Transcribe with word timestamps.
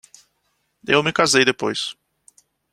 Eu 0.87 1.03
me 1.03 1.13
casei 1.13 1.45
depois. 1.45 1.95